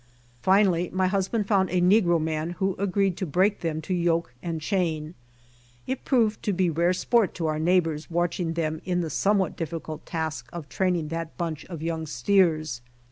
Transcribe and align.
Finally 0.41 0.89
my 0.91 1.05
husband 1.05 1.47
found 1.47 1.69
a 1.69 1.79
negro 1.79 2.19
man 2.19 2.55
who 2.57 2.73
agreed 2.79 3.15
to 3.15 3.23
break 3.23 3.59
them 3.59 3.79
to 3.79 3.93
yoke 3.93 4.33
and 4.41 4.59
chain. 4.59 5.13
It 5.85 6.05
proved 6.05 6.41
to 6.41 6.53
be 6.53 6.71
rare 6.71 6.91
sport 6.91 7.35
to 7.35 7.45
our 7.45 7.59
neighbors 7.59 8.09
watching 8.09 8.53
them 8.53 8.81
in, 8.83 9.01
the 9.01 9.11
some 9.11 9.37
what 9.37 9.55
difficult 9.55 10.03
task 10.07 10.49
of 10.51 10.67
training 10.69 11.09
that 11.09 11.37
bunch 11.37 11.65
of 11.65 11.83
young 11.83 12.07
steers. 12.07 12.81